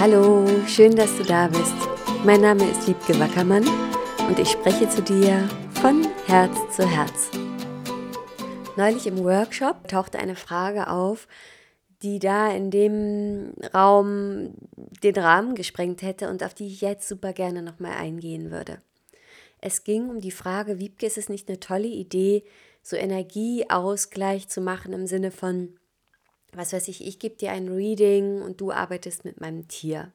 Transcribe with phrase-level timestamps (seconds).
[0.00, 1.74] Hallo, schön, dass du da bist.
[2.24, 3.64] Mein Name ist Wiebke Wackermann
[4.28, 5.48] und ich spreche zu dir
[5.82, 7.28] von Herz zu Herz.
[8.76, 11.26] Neulich im Workshop tauchte eine Frage auf,
[12.04, 14.54] die da in dem Raum
[15.02, 18.78] den Rahmen gesprengt hätte und auf die ich jetzt super gerne nochmal eingehen würde.
[19.60, 22.44] Es ging um die Frage, Wiebke, ist es nicht eine tolle Idee,
[22.84, 25.76] so Energieausgleich zu machen im Sinne von,
[26.52, 30.12] was weiß ich, ich gebe dir ein Reading und du arbeitest mit meinem Tier.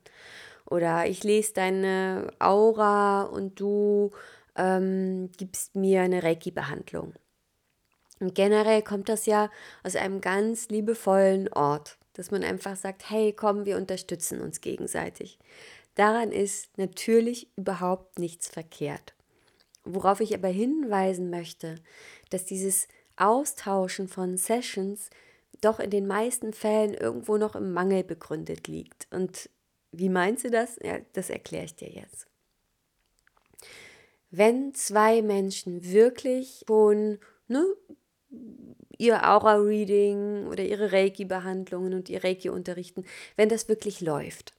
[0.66, 4.12] Oder ich lese deine Aura und du
[4.56, 7.14] ähm, gibst mir eine Reiki-Behandlung.
[8.20, 9.50] Und generell kommt das ja
[9.84, 15.40] aus einem ganz liebevollen Ort, dass man einfach sagt, hey, komm, wir unterstützen uns gegenseitig.
[15.96, 19.14] Daran ist natürlich überhaupt nichts verkehrt.
[19.84, 21.76] Worauf ich aber hinweisen möchte,
[22.30, 22.88] dass dieses
[23.18, 25.10] Austauschen von Sessions
[25.64, 29.08] doch in den meisten Fällen irgendwo noch im Mangel begründet liegt.
[29.12, 29.50] Und
[29.92, 30.78] wie meinst du das?
[30.82, 32.28] Ja, das erkläre ich dir jetzt.
[34.32, 37.66] Wenn zwei Menschen wirklich schon ne,
[38.98, 44.54] ihr Aura-Reading oder ihre Reiki-Behandlungen und ihr Reiki unterrichten, wenn das wirklich läuft,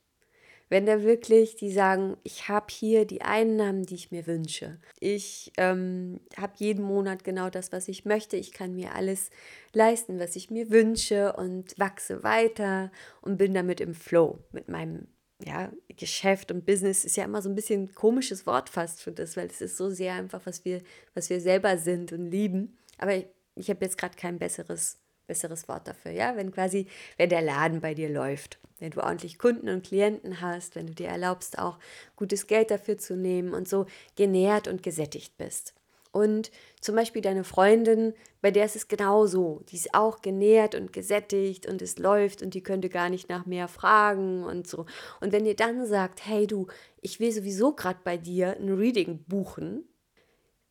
[0.75, 4.81] wenn da wirklich die sagen, ich habe hier die Einnahmen, die ich mir wünsche.
[4.99, 8.37] Ich ähm, habe jeden Monat genau das, was ich möchte.
[8.37, 9.31] Ich kann mir alles
[9.73, 15.07] leisten, was ich mir wünsche und wachse weiter und bin damit im Flow mit meinem
[15.45, 19.13] ja, Geschäft und Business ist ja immer so ein bisschen ein komisches Wort fast für
[19.13, 20.83] das, weil es ist so sehr einfach, was wir,
[21.15, 22.77] was wir selber sind und lieben.
[22.99, 26.87] Aber ich, ich habe jetzt gerade kein besseres besseres Wort dafür, ja, wenn quasi,
[27.17, 30.95] wenn der Laden bei dir läuft, wenn du ordentlich Kunden und Klienten hast, wenn du
[30.95, 31.79] dir erlaubst, auch
[32.17, 35.75] gutes Geld dafür zu nehmen und so genährt und gesättigt bist.
[36.15, 39.63] Und zum Beispiel deine Freundin, bei der ist es genauso.
[39.71, 43.47] Die ist auch genährt und gesättigt und es läuft und die könnte gar nicht nach
[43.47, 44.87] mehr fragen und so.
[45.21, 46.69] Und wenn ihr dann sagt, hey du,
[47.01, 49.89] ich will sowieso gerade bei dir ein Reading buchen,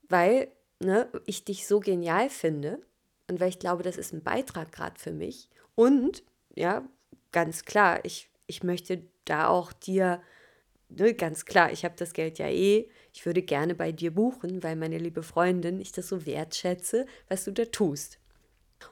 [0.07, 0.47] weil
[0.79, 2.79] ne, ich dich so genial finde,
[3.29, 5.49] und weil ich glaube, das ist ein Beitrag gerade für mich.
[5.75, 6.23] Und,
[6.55, 6.87] ja,
[7.31, 10.21] ganz klar, ich, ich möchte da auch dir,
[10.89, 14.63] ne, ganz klar, ich habe das Geld ja eh, ich würde gerne bei dir buchen,
[14.63, 18.19] weil meine liebe Freundin, ich das so wertschätze, was du da tust.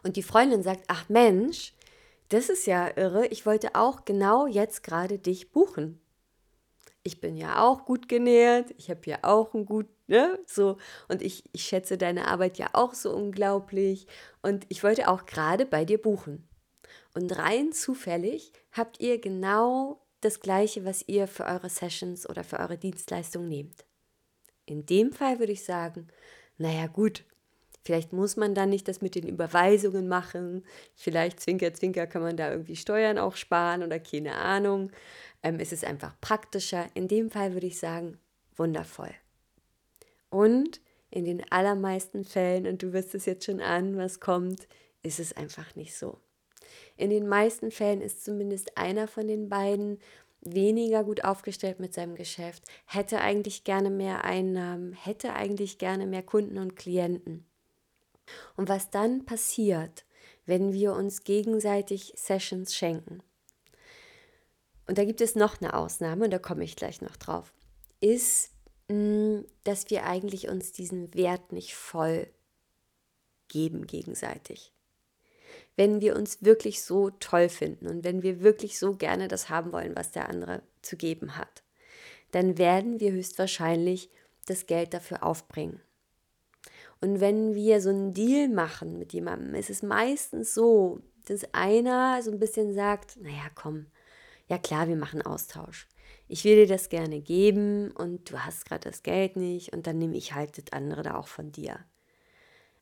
[0.04, 1.74] Und die Freundin sagt, ach Mensch,
[2.30, 6.00] das ist ja irre, ich wollte auch genau jetzt gerade dich buchen
[7.04, 10.78] ich bin ja auch gut genährt, ich habe ja auch ein gut, ne, so,
[11.08, 14.06] und ich, ich schätze deine Arbeit ja auch so unglaublich
[14.42, 16.48] und ich wollte auch gerade bei dir buchen.
[17.14, 22.60] Und rein zufällig habt ihr genau das Gleiche, was ihr für eure Sessions oder für
[22.60, 23.86] eure Dienstleistung nehmt.
[24.66, 26.08] In dem Fall würde ich sagen,
[26.58, 27.24] naja gut,
[27.84, 32.38] vielleicht muss man dann nicht das mit den Überweisungen machen, vielleicht zwinker, zwinker kann man
[32.38, 34.92] da irgendwie Steuern auch sparen oder keine Ahnung.
[35.42, 36.86] Ähm, es ist einfach praktischer.
[36.94, 38.20] In dem Fall würde ich sagen,
[38.56, 39.14] wundervoll.
[40.32, 40.82] Und
[41.12, 44.68] in den allermeisten Fällen, und du wirst es jetzt schon an, was kommt,
[45.04, 46.18] ist es einfach nicht so.
[46.98, 50.00] In den meisten Fällen ist zumindest einer von den beiden
[50.42, 56.24] weniger gut aufgestellt mit seinem Geschäft, hätte eigentlich gerne mehr Einnahmen, hätte eigentlich gerne mehr
[56.24, 57.46] Kunden und Klienten.
[58.56, 60.06] Und was dann passiert,
[60.46, 63.22] wenn wir uns gegenseitig Sessions schenken,
[64.88, 67.54] und da gibt es noch eine Ausnahme, und da komme ich gleich noch drauf,
[68.00, 68.52] ist,
[69.64, 72.28] dass wir eigentlich uns diesen Wert nicht voll
[73.48, 74.74] geben gegenseitig.
[75.76, 79.74] Wenn wir uns wirklich so toll finden und wenn wir wirklich so gerne das haben
[79.74, 81.64] wollen, was der andere zu geben hat,
[82.32, 84.10] dann werden wir höchstwahrscheinlich
[84.46, 85.82] das Geld dafür aufbringen.
[87.02, 92.22] Und wenn wir so einen Deal machen mit jemandem, ist es meistens so, dass einer
[92.22, 93.88] so ein bisschen sagt, naja, komm,
[94.48, 95.88] ja klar, wir machen Austausch.
[96.28, 99.98] Ich will dir das gerne geben und du hast gerade das Geld nicht und dann
[99.98, 101.80] nehme ich halt das andere da auch von dir.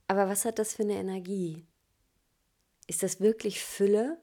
[0.07, 1.65] Aber was hat das für eine Energie?
[2.87, 4.19] Ist das wirklich Fülle?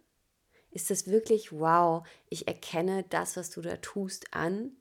[0.70, 4.72] Ist das wirklich, wow, ich erkenne das, was du da tust, an?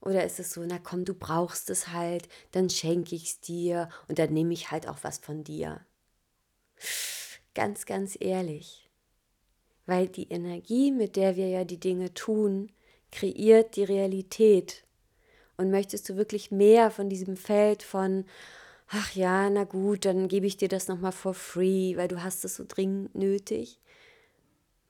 [0.00, 3.88] Oder ist es so, na komm, du brauchst es halt, dann schenke ich es dir
[4.08, 5.84] und dann nehme ich halt auch was von dir?
[7.54, 8.90] Ganz, ganz ehrlich,
[9.86, 12.70] weil die Energie, mit der wir ja die Dinge tun,
[13.14, 14.84] kreiert die Realität.
[15.56, 18.24] Und möchtest du wirklich mehr von diesem Feld von,
[18.88, 22.44] ach ja, na gut, dann gebe ich dir das nochmal for free, weil du hast
[22.44, 23.78] es so dringend nötig?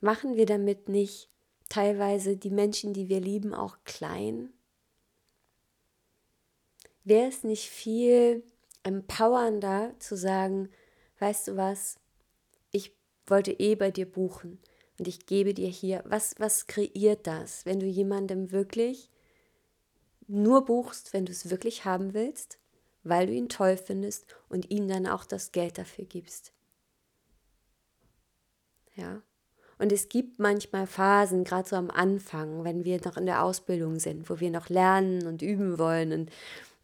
[0.01, 1.29] Machen wir damit nicht
[1.69, 4.49] teilweise die Menschen, die wir lieben, auch klein?
[7.03, 8.43] Wäre es nicht viel
[8.81, 10.69] empowernder zu sagen,
[11.19, 11.97] weißt du was,
[12.71, 12.91] ich
[13.27, 14.59] wollte eh bei dir buchen
[14.97, 19.09] Und ich gebe dir hier, was, was kreiert das, wenn du jemandem wirklich
[20.27, 22.57] nur buchst, wenn du es wirklich haben willst,
[23.03, 26.53] weil du ihn toll findest und ihm dann auch das Geld dafür gibst.
[28.95, 29.21] Ja.
[29.77, 33.99] Und es gibt manchmal Phasen, gerade so am Anfang, wenn wir noch in der Ausbildung
[33.99, 36.13] sind, wo wir noch lernen und üben wollen.
[36.13, 36.31] Und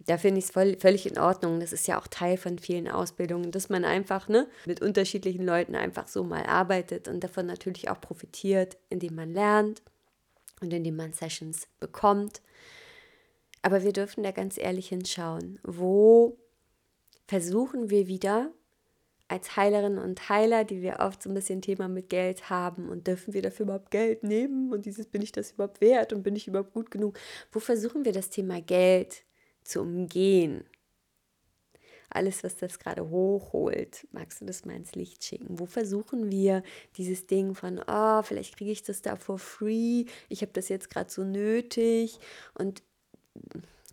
[0.07, 1.59] da finde ich es völlig in Ordnung.
[1.59, 5.75] Das ist ja auch Teil von vielen Ausbildungen, dass man einfach ne, mit unterschiedlichen Leuten
[5.75, 9.81] einfach so mal arbeitet und davon natürlich auch profitiert, indem man lernt
[10.61, 12.41] und indem man Sessions bekommt.
[13.61, 16.37] Aber wir dürfen da ganz ehrlich hinschauen, wo
[17.27, 18.51] versuchen wir wieder
[19.27, 23.07] als Heilerinnen und Heiler, die wir oft so ein bisschen Thema mit Geld haben und
[23.07, 26.35] dürfen wir dafür überhaupt Geld nehmen und dieses bin ich das überhaupt wert und bin
[26.35, 27.17] ich überhaupt gut genug?
[27.51, 29.23] Wo versuchen wir das Thema Geld
[29.63, 30.63] zu umgehen?
[32.09, 35.59] Alles, was das gerade hochholt, magst du das mal ins Licht schicken?
[35.59, 36.61] Wo versuchen wir
[36.97, 40.89] dieses Ding von, oh, vielleicht kriege ich das da for free, ich habe das jetzt
[40.89, 42.19] gerade so nötig
[42.53, 42.83] und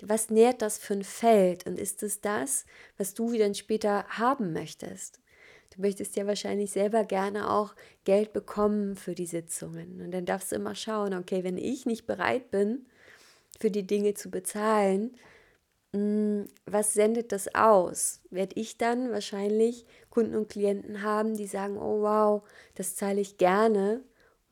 [0.03, 2.67] was nährt das für ein Feld und ist es das,
[2.97, 5.21] was du dann später haben möchtest?
[5.75, 7.75] Du möchtest ja wahrscheinlich selber gerne auch
[8.05, 10.00] Geld bekommen für die Sitzungen.
[10.00, 12.87] Und dann darfst du immer schauen, okay, wenn ich nicht bereit bin,
[13.59, 15.17] für die Dinge zu bezahlen,
[15.93, 18.20] was sendet das aus?
[18.31, 22.43] Werde ich dann wahrscheinlich Kunden und Klienten haben, die sagen, oh wow,
[22.75, 24.02] das zahle ich gerne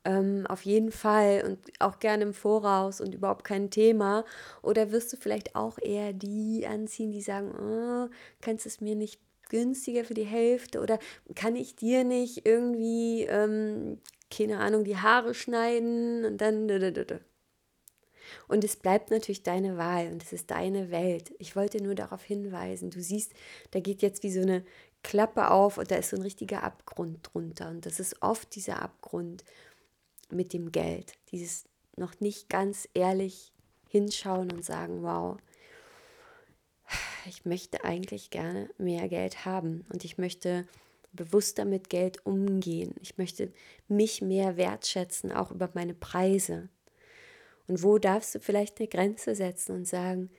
[0.06, 4.24] ähm, auf jeden Fall und auch gerne im Voraus und überhaupt kein Thema?
[4.62, 8.08] Oder wirst du vielleicht auch eher die anziehen, die sagen, oh,
[8.40, 10.98] kannst du es mir nicht günstiger für die Hälfte oder
[11.34, 14.00] kann ich dir nicht irgendwie, ähm,
[14.30, 16.66] keine Ahnung, die Haare schneiden und dann.
[18.48, 21.32] Und es bleibt natürlich deine Wahl und es ist deine Welt.
[21.38, 23.32] Ich wollte nur darauf hinweisen, du siehst,
[23.70, 24.64] da geht jetzt wie so eine
[25.02, 27.70] Klappe auf und da ist so ein richtiger Abgrund drunter.
[27.70, 29.44] Und das ist oft dieser Abgrund
[30.30, 31.14] mit dem Geld.
[31.30, 31.64] Dieses
[31.96, 33.52] noch nicht ganz ehrlich
[33.88, 35.36] hinschauen und sagen, wow,
[37.26, 40.66] ich möchte eigentlich gerne mehr Geld haben und ich möchte
[41.12, 42.94] bewusster mit Geld umgehen.
[43.00, 43.52] Ich möchte
[43.88, 46.68] mich mehr wertschätzen, auch über meine Preise.
[47.68, 50.30] Und wo darfst du vielleicht eine Grenze setzen und sagen,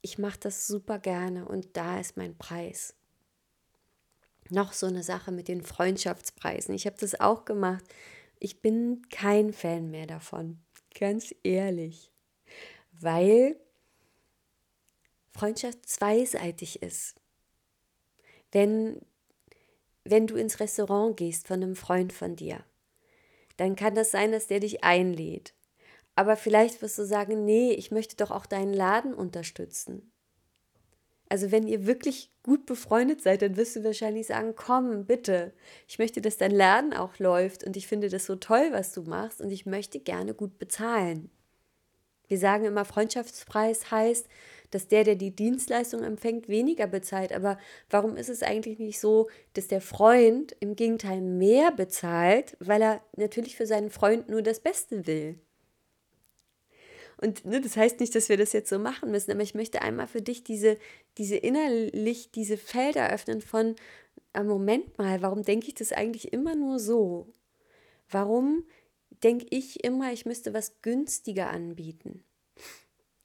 [0.00, 2.94] ich mache das super gerne und da ist mein Preis.
[4.50, 6.74] Noch so eine Sache mit den Freundschaftspreisen.
[6.74, 7.84] Ich habe das auch gemacht.
[8.38, 10.60] Ich bin kein Fan mehr davon,
[10.98, 12.12] ganz ehrlich,
[12.92, 13.58] weil
[15.32, 17.20] Freundschaft zweiseitig ist.
[18.52, 19.00] Wenn,
[20.04, 22.64] wenn du ins Restaurant gehst von einem Freund von dir,
[23.56, 25.52] dann kann das sein, dass der dich einlädt.
[26.16, 30.10] Aber vielleicht wirst du sagen, nee, ich möchte doch auch deinen Laden unterstützen.
[31.28, 35.52] Also wenn ihr wirklich gut befreundet seid, dann wirst du wahrscheinlich sagen, komm, bitte,
[35.86, 39.02] ich möchte, dass dein Laden auch läuft und ich finde das so toll, was du
[39.02, 41.30] machst und ich möchte gerne gut bezahlen.
[42.28, 44.26] Wir sagen immer, Freundschaftspreis heißt,
[44.70, 47.32] dass der, der die Dienstleistung empfängt, weniger bezahlt.
[47.32, 47.58] Aber
[47.90, 53.00] warum ist es eigentlich nicht so, dass der Freund im Gegenteil mehr bezahlt, weil er
[53.16, 55.38] natürlich für seinen Freund nur das Beste will?
[57.18, 59.82] Und ne, das heißt nicht, dass wir das jetzt so machen müssen, aber ich möchte
[59.82, 60.78] einmal für dich diese,
[61.16, 63.74] diese innerlich, diese Felder öffnen von,
[64.34, 67.32] äh, Moment mal, warum denke ich das eigentlich immer nur so?
[68.10, 68.64] Warum
[69.22, 72.22] denke ich immer, ich müsste was günstiger anbieten?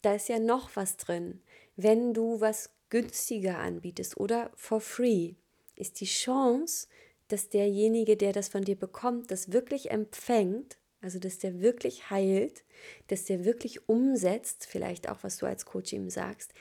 [0.02, 1.42] Da ist ja noch was drin.
[1.76, 5.36] Wenn du was günstiger anbietest oder for free,
[5.76, 6.88] ist die Chance,
[7.28, 12.64] dass derjenige, der das von dir bekommt, das wirklich empfängt also, dass der wirklich heilt,
[13.08, 16.54] dass der wirklich umsetzt, vielleicht auch, was du als Coach ihm sagst,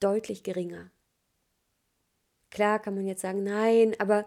[0.00, 0.90] deutlich geringer.
[2.50, 4.26] Klar kann man jetzt sagen, nein, aber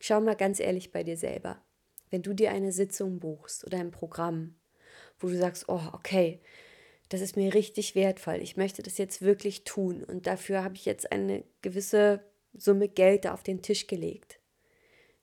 [0.00, 1.62] schau mal ganz ehrlich bei dir selber.
[2.10, 4.56] Wenn du dir eine Sitzung buchst oder ein Programm,
[5.20, 6.40] wo du sagst, oh, okay,
[7.10, 10.86] das ist mir richtig wertvoll, ich möchte das jetzt wirklich tun und dafür habe ich
[10.86, 14.38] jetzt eine gewisse Summe Geld auf den Tisch gelegt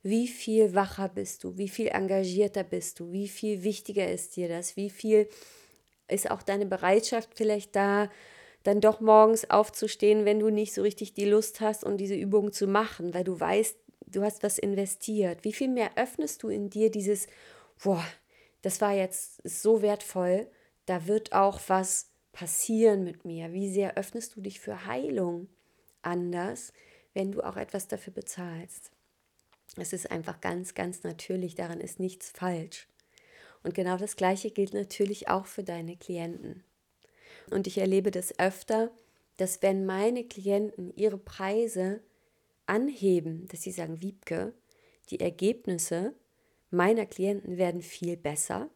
[0.06, 4.48] wie viel wacher bist du, wie viel engagierter bist du, wie viel wichtiger ist dir
[4.48, 5.28] das, wie viel
[6.08, 8.12] ist auch deine Bereitschaft vielleicht da,
[8.62, 12.52] dann doch morgens aufzustehen, wenn du nicht so richtig die Lust hast, um diese Übung
[12.52, 15.44] zu machen, weil du weißt, du hast was investiert.
[15.44, 17.26] Wie viel mehr öffnest du in dir dieses,
[17.84, 18.06] boah,
[18.62, 20.46] das war jetzt so wertvoll,
[20.86, 23.54] da wird auch was passieren mit mir.
[23.54, 25.48] Wie sehr öffnest du dich für Heilung
[26.04, 26.74] anders,
[27.16, 28.92] wenn du auch etwas dafür bezahlst?
[29.78, 32.88] Es ist einfach ganz, ganz natürlich, daran ist nichts falsch.
[33.64, 36.64] Und genau das Gleiche gilt natürlich auch für deine Klienten.
[37.50, 38.92] Und ich erlebe das öfter,
[39.38, 42.02] dass wenn meine Klienten ihre Preise
[42.68, 44.54] anheben, dass sie sagen, Wiebke,
[45.10, 46.14] die Ergebnisse
[46.72, 48.70] meiner Klienten werden viel besser,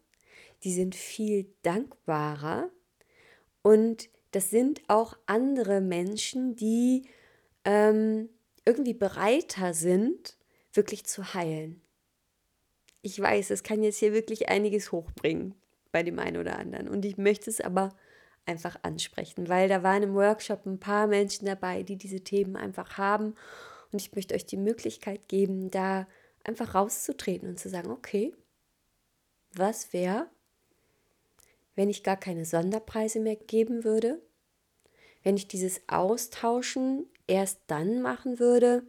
[0.64, 2.70] die sind viel dankbarer
[3.62, 7.04] und das sind auch andere Menschen, die
[7.66, 8.30] ähm,
[8.66, 10.38] irgendwie bereiter sind,
[10.74, 11.82] wirklich zu heilen.
[13.02, 15.56] Ich weiß, es kann jetzt hier wirklich einiges hochbringen
[15.92, 16.88] bei dem einen oder anderen.
[16.88, 17.96] Und ich möchte es aber
[18.46, 22.98] einfach ansprechen, weil da waren im Workshop ein paar Menschen dabei, die diese Themen einfach
[22.98, 23.36] haben.
[23.92, 26.08] Und ich möchte euch die Möglichkeit geben, da
[26.44, 28.34] einfach rauszutreten und zu sagen, okay,
[29.54, 30.30] was wäre,
[31.76, 34.22] wenn ich gar keine Sonderpreise mehr geben würde?
[35.24, 38.84] Wenn ich dieses Austauschen erst dann machen würde,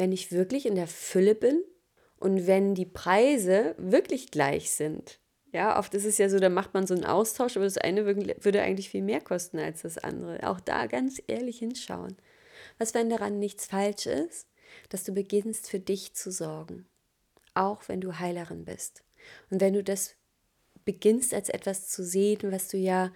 [0.00, 1.62] wenn ich wirklich in der Fülle bin
[2.16, 5.20] und wenn die Preise wirklich gleich sind.
[5.52, 8.06] Ja, oft ist es ja so, da macht man so einen Austausch, aber das eine
[8.06, 10.48] würde eigentlich viel mehr kosten als das andere.
[10.48, 12.16] Auch da ganz ehrlich hinschauen.
[12.78, 14.48] Was, wenn daran nichts falsch ist,
[14.88, 16.86] dass du beginnst für dich zu sorgen,
[17.54, 19.02] auch wenn du Heilerin bist.
[19.50, 20.14] Und wenn du das
[20.84, 23.12] beginnst als etwas zu sehen, was du ja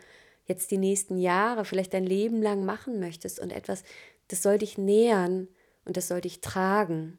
[0.47, 3.85] jetzt die nächsten Jahre, vielleicht dein Leben lang machen möchtest und etwas,
[4.29, 5.49] das soll dich nähern
[5.85, 7.19] und das soll dich tragen.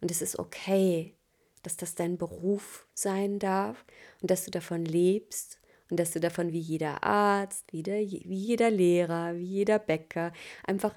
[0.00, 1.14] Und es ist okay,
[1.62, 3.84] dass das dein Beruf sein darf
[4.20, 5.58] und dass du davon lebst
[5.90, 10.32] und dass du davon wie jeder Arzt, wie, der, wie jeder Lehrer, wie jeder Bäcker,
[10.64, 10.96] einfach,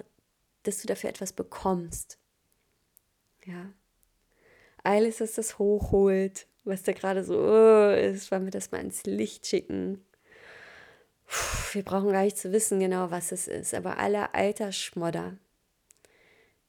[0.62, 2.18] dass du dafür etwas bekommst.
[3.44, 3.72] Ja.
[4.82, 9.04] Alles, was das hochholt, was da gerade so oh, ist, wollen wir das mal ins
[9.04, 10.04] Licht schicken.
[11.26, 15.36] Puh, wir brauchen gar nicht zu wissen genau, was es ist, aber aller Altersschmodder,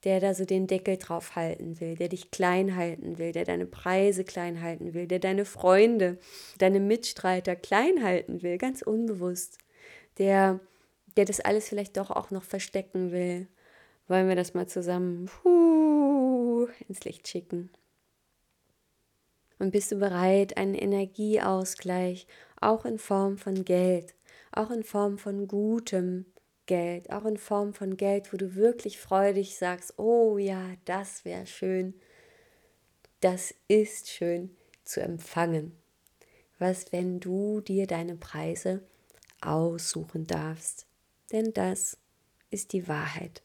[0.06, 3.66] der da so den Deckel drauf halten will, der dich klein halten will, der deine
[3.66, 6.18] Preise klein halten will, der deine Freunde,
[6.58, 9.58] deine Mitstreiter klein halten will, ganz unbewusst,
[10.18, 10.60] der,
[11.16, 13.48] der das alles vielleicht doch auch noch verstecken will.
[14.06, 17.70] Wollen wir das mal zusammen puh, ins Licht schicken?
[19.58, 22.28] Und bist du bereit, einen Energieausgleich
[22.60, 24.14] auch in Form von Geld,
[24.52, 26.26] auch in Form von gutem
[26.66, 31.46] Geld, auch in Form von Geld, wo du wirklich freudig sagst, oh ja, das wäre
[31.46, 31.94] schön,
[33.20, 35.76] das ist schön zu empfangen.
[36.58, 38.82] Was, wenn du dir deine Preise
[39.40, 40.86] aussuchen darfst?
[41.32, 41.98] Denn das
[42.50, 43.42] ist die Wahrheit.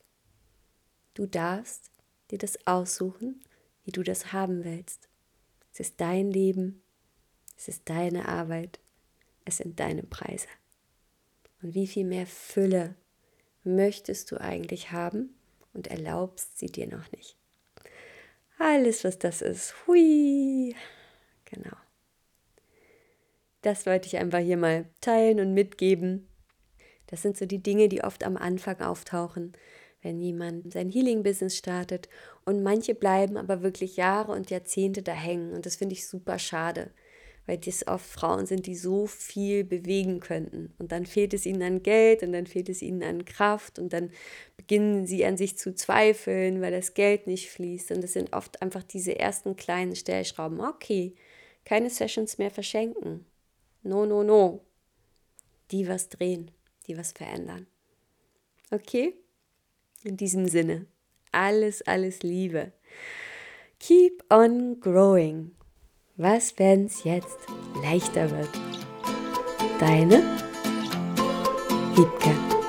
[1.13, 1.92] Du darfst
[2.30, 3.44] dir das aussuchen,
[3.84, 5.10] wie du das haben willst.
[5.74, 6.82] Es ist dein Leben,
[7.58, 8.80] es ist deine Arbeit,
[9.46, 10.48] es sind deine Preise.
[11.62, 12.96] Und wie viel mehr Fülle
[13.63, 15.36] möchtest du eigentlich haben
[15.74, 17.38] und erlaubst sie dir noch nicht.
[18.58, 19.75] Alles, was das ist.
[19.88, 20.75] Hui.
[21.46, 21.75] Genau.
[23.62, 26.27] Das wollte ich einfach hier mal teilen und mitgeben.
[27.08, 29.53] Das sind so die Dinge, die oft am Anfang auftauchen,
[30.01, 32.10] wenn jemand sein Healing-Business startet.
[32.46, 35.53] Und manche bleiben aber wirklich Jahre und Jahrzehnte da hängen.
[35.53, 36.91] Und das finde ich super schade
[37.51, 40.74] weil das oft Frauen sind, die so viel bewegen könnten.
[40.79, 43.91] Und dann fehlt es ihnen an Geld und dann fehlt es ihnen an Kraft und
[43.91, 44.10] dann
[44.55, 47.91] beginnen sie an sich zu zweifeln, weil das Geld nicht fließt.
[47.91, 50.62] Und das sind oft einfach diese ersten kleinen Stellschrauben.
[50.62, 51.13] Okay,
[51.65, 53.25] keine Sessions mehr verschenken.
[53.84, 54.62] No, no, no.
[55.72, 56.51] Die was drehen,
[56.88, 57.67] die was verändern.
[58.72, 59.13] Okay?
[60.05, 60.86] In diesem Sinne,
[61.34, 62.72] alles, alles Liebe.
[63.79, 65.51] Keep on growing.
[66.22, 67.40] Was, wenn es jetzt
[67.82, 68.50] leichter wird?
[69.80, 70.22] Deine
[71.96, 72.61] Wiebke.